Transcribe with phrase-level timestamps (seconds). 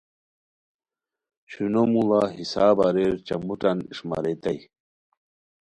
[1.51, 4.59] شونو موڑا حساب اریر چموٹان اݰماریتائے